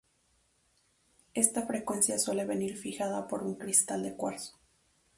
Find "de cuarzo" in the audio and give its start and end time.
4.01-4.57